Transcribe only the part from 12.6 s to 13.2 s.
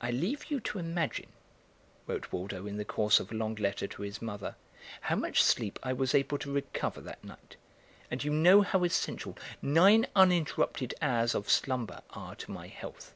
health."